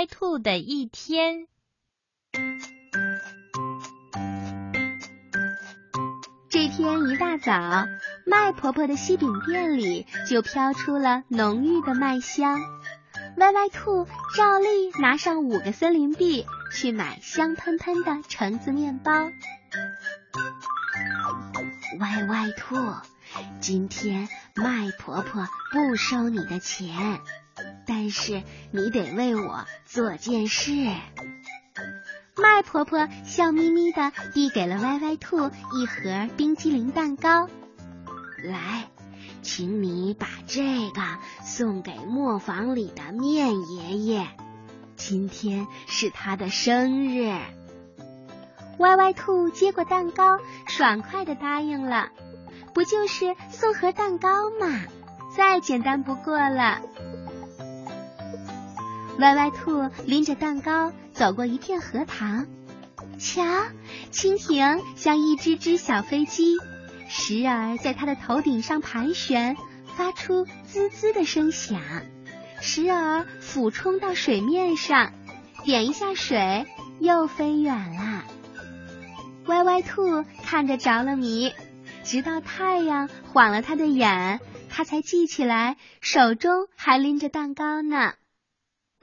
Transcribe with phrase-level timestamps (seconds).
[0.00, 1.46] 歪兔的一天。
[6.48, 7.84] 这天一大早，
[8.24, 12.58] 麦婆婆的西饼店里就飘出了浓郁的麦香。
[13.36, 19.12] 歪歪兔照例拿上五个森林币去买香喷喷的橙子面包。
[21.98, 22.74] 歪歪兔，
[23.60, 27.20] 今天麦婆婆不收你的钱，
[27.90, 30.72] 但是你得为我做件事。
[32.36, 37.48] 麦婆婆笑眯眯的递给了歪歪兔一盒冰激凌蛋糕，
[38.44, 38.88] 来，
[39.42, 41.02] 请你把这个
[41.42, 44.28] 送给磨坊里的面爷爷，
[44.94, 47.36] 今天是他的生日。
[48.78, 52.10] 歪歪兔接过蛋糕，爽快的答应了。
[52.72, 54.80] 不就是送盒蛋糕吗？
[55.36, 56.80] 再简单不过了。
[59.20, 62.46] 歪歪兔拎着蛋糕走过一片荷塘，
[63.18, 63.42] 瞧，
[64.10, 66.56] 蜻蜓像一只只小飞机，
[67.06, 69.58] 时而在它的头顶上盘旋，
[69.94, 71.78] 发出滋滋的声响；
[72.62, 75.12] 时而俯冲到水面上，
[75.64, 76.64] 点一下水，
[76.98, 78.24] 又飞远了。
[79.44, 81.52] 歪歪兔看着着了迷，
[82.04, 84.40] 直到太阳晃了他的眼，
[84.70, 88.14] 他才记起来手中还拎着蛋糕呢。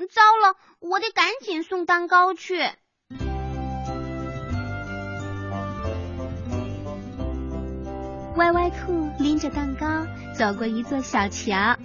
[0.06, 2.60] 糟了，我得赶紧送蛋糕去。
[8.36, 10.06] 歪歪兔拎着蛋糕
[10.38, 11.76] 走过一座小桥，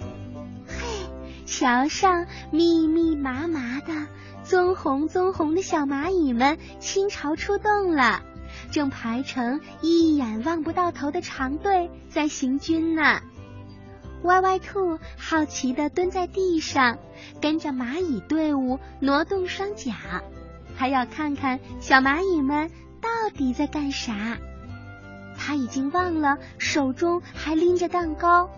[0.67, 4.07] 嘿，桥上密密麻麻的
[4.43, 8.21] 棕红棕红的小蚂蚁们倾巢出动了，
[8.71, 13.21] 正排成一眼望不到头的长队在行军呢。
[14.23, 16.97] 歪歪兔好奇的蹲在地上，
[17.41, 19.91] 跟着蚂蚁队伍挪动双脚，
[20.75, 24.37] 还要看看小蚂蚁们到底在干啥。
[25.37, 28.49] 他已经忘了手中还拎着蛋糕，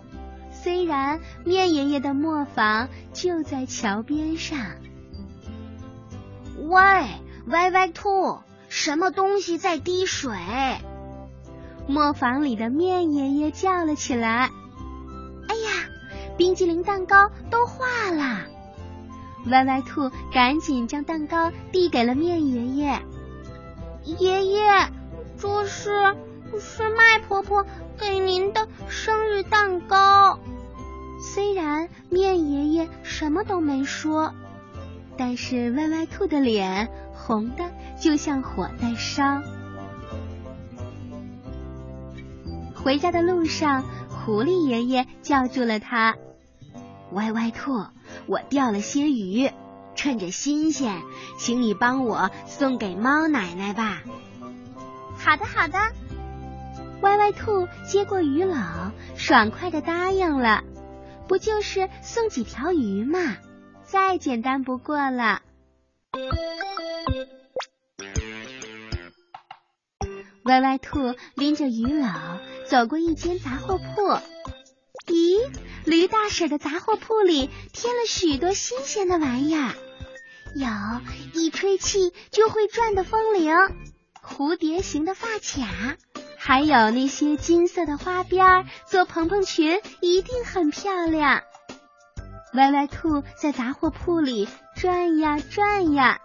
[0.52, 4.58] 虽然面爷爷的磨坊就在桥边上。
[6.58, 6.80] 喂，
[7.48, 8.38] 歪歪兔，
[8.68, 10.36] 什么东西在滴水？
[11.88, 14.50] 磨坊里的面爷爷叫了起来。
[16.36, 18.46] 冰激凌蛋糕都化了！
[19.50, 23.00] 歪歪兔赶紧将蛋糕递给了面爷爷。
[24.04, 24.88] 爷爷，
[25.38, 26.16] 这是
[26.60, 27.64] 是麦婆婆
[27.98, 30.38] 给您的生日蛋糕。
[31.20, 34.34] 虽然面爷爷什么都没说，
[35.16, 37.64] 但是歪歪兔的脸红的
[38.00, 39.40] 就像火在烧。
[42.74, 43.84] 回家的路上。
[44.26, 46.16] 狐狸爷爷叫住了他
[47.14, 47.86] ：“歪歪兔，
[48.26, 49.48] 我钓了些鱼，
[49.94, 51.00] 趁着新鲜，
[51.38, 54.02] 请你帮我送给猫奶奶吧。
[55.16, 55.78] ”“好的，好的。”
[57.02, 60.64] 歪歪兔接过鱼篓，爽快的答应了。
[61.28, 63.36] 不就是送几条鱼嘛，
[63.84, 65.42] 再简单不过了。
[70.42, 72.40] 歪歪兔拎着鱼篓。
[72.68, 73.84] 走过一间杂货铺，
[75.06, 75.38] 咦，
[75.84, 79.74] 驴大婶的杂货铺里添了许多新鲜的玩意儿，
[80.54, 83.54] 有一吹气就会转的风铃，
[84.20, 85.96] 蝴蝶形的发卡，
[86.36, 91.42] 还有那些金色的花边，做蓬蓬裙一定很漂亮。
[92.54, 96.20] 歪歪兔在杂货铺里转呀转呀，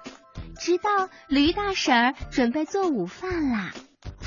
[0.59, 3.72] 直到驴大婶准备做午饭啦。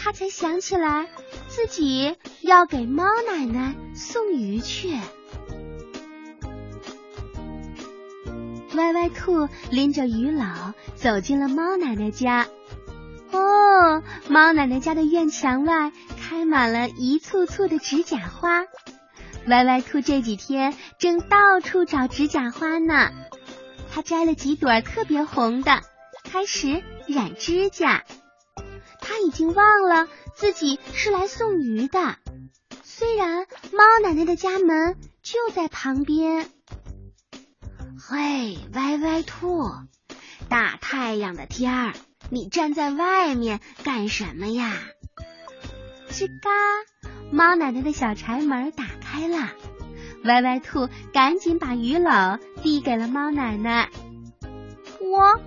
[0.05, 1.09] 他才想起来
[1.49, 4.99] 自己要给猫奶奶送鱼去。
[8.75, 12.47] 歪歪兔拎着鱼篓走进了猫奶奶家。
[13.33, 15.91] 哦，猫奶奶家的院墙外
[16.21, 18.65] 开满了一簇簇的指甲花。
[19.47, 23.11] 歪歪兔这几天正到处找指甲花呢。
[23.91, 25.81] 他摘了几朵特别红的，
[26.31, 28.05] 开始染指甲。
[29.05, 32.17] 他已经忘了自己是来送鱼的，
[32.83, 36.49] 虽然猫奶奶的家门就在旁边。
[38.01, 39.71] 嘿，歪歪兔，
[40.49, 41.93] 大太阳的天儿，
[42.31, 44.73] 你站在外面干什么呀？
[46.11, 46.51] 吱嘎，
[47.31, 49.53] 猫奶奶的小柴门打开了，
[50.25, 53.91] 歪歪兔赶紧把鱼篓递给了猫奶奶。
[55.01, 55.41] 我，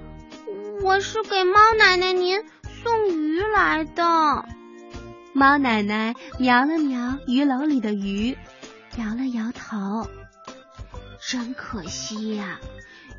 [0.83, 2.44] 我是给猫奶奶您。
[2.83, 4.03] 送鱼来的，
[5.33, 8.38] 猫奶奶瞄了瞄鱼篓里的鱼，
[8.97, 10.07] 摇了摇头。
[11.19, 12.59] 真可惜呀，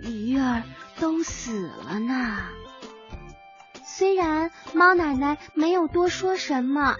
[0.00, 0.62] 鱼儿
[1.00, 2.38] 都死了呢。
[3.84, 6.96] 虽然猫奶奶没有多说什么，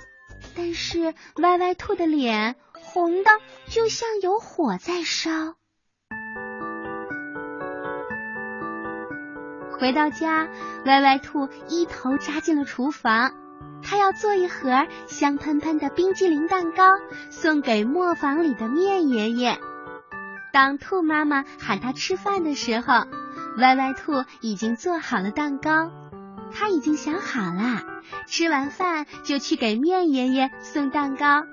[0.56, 3.31] 但是歪歪兔的脸红的
[3.69, 5.54] 就像有火在烧。
[9.78, 10.48] 回到家，
[10.84, 13.32] 歪歪兔一头扎进了厨房，
[13.82, 16.82] 他要做一盒香喷喷的冰激凌蛋糕，
[17.30, 19.58] 送给磨坊里的面爷爷。
[20.52, 23.04] 当兔妈妈喊他吃饭的时候，
[23.58, 25.90] 歪歪兔已经做好了蛋糕。
[26.50, 27.82] 他已经想好了，
[28.26, 31.44] 吃完饭就去给面爷爷送蛋糕，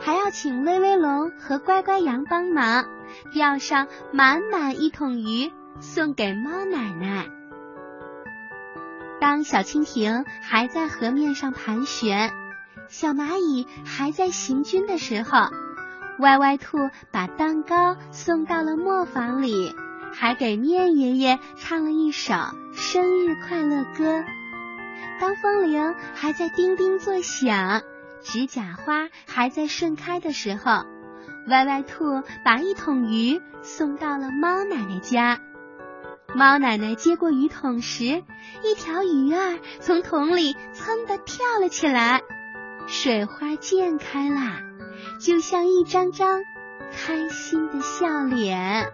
[0.00, 2.86] 还要请威威龙和乖乖羊帮忙，
[3.32, 7.26] 钓上满满一桶鱼送给猫奶奶。
[9.26, 12.30] 当小蜻蜓还在河面上盘旋，
[12.86, 15.50] 小蚂蚁还在行军的时候，
[16.20, 16.78] 歪歪兔
[17.10, 19.74] 把蛋糕送到了磨坊里，
[20.14, 22.34] 还给面爷爷唱了一首
[22.72, 24.22] 生日快乐歌。
[25.18, 27.82] 当风铃还在叮叮作响，
[28.22, 30.84] 指甲花还在盛开的时候，
[31.48, 35.40] 歪歪兔把一桶鱼送到了猫奶奶家。
[36.36, 42.20] 猫奶奶接过鱼桶时，一条鱼儿从桶里噌地跳了起来，
[42.86, 44.60] 水花溅开了，
[45.18, 46.42] 就像一张张
[46.92, 48.92] 开心的笑脸。